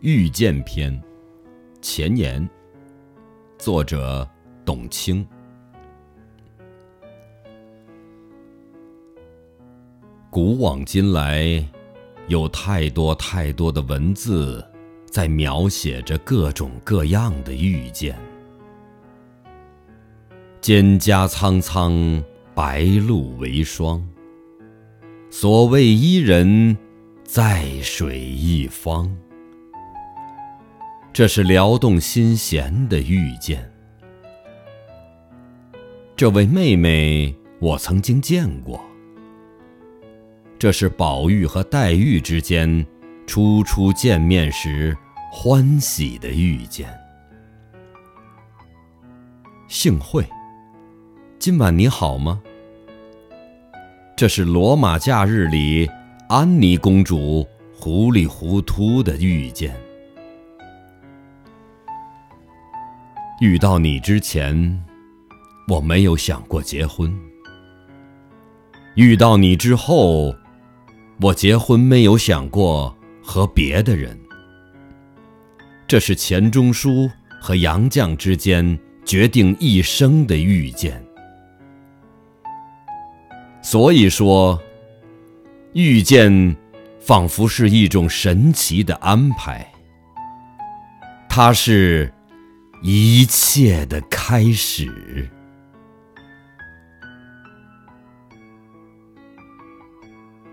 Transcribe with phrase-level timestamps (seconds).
[0.00, 1.02] 遇见篇
[1.80, 2.46] 前言，
[3.58, 4.28] 作者
[4.62, 5.26] 董卿。
[10.28, 11.66] 古往今来，
[12.28, 14.62] 有太多太多的文字，
[15.06, 18.14] 在描写着各种各样的遇见。
[20.60, 22.22] 蒹葭苍苍，
[22.54, 24.06] 白露为霜。
[25.30, 26.76] 所谓伊人，
[27.24, 29.10] 在水一方。
[31.16, 33.72] 这是撩动心弦的遇见。
[36.14, 38.78] 这位妹妹，我曾经见过。
[40.58, 42.86] 这是宝玉和黛玉之间
[43.26, 44.94] 初初见面时
[45.32, 46.86] 欢喜的遇见。
[49.68, 50.22] 幸会。
[51.38, 52.42] 今晚你好吗？
[54.14, 55.88] 这是罗马假日里
[56.28, 59.74] 安妮公主糊里糊涂的遇见。
[63.38, 64.82] 遇到你之前，
[65.68, 67.10] 我没有想过结婚；
[68.94, 70.34] 遇到你之后，
[71.20, 74.18] 我结婚没有想过和别的人。
[75.86, 81.04] 这是钱钟书和杨绛之间决定一生的遇见。
[83.60, 84.58] 所以说，
[85.74, 86.56] 遇见
[86.98, 89.70] 仿佛是一种神奇的安排，
[91.28, 92.10] 它是
[92.82, 95.28] 一切的开始。